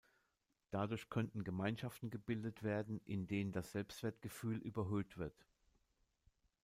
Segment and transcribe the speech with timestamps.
[0.71, 5.45] Dadurch könnten Gemeinschaften gebildet werden in denen das Selbstwertgefühl überhöht wird.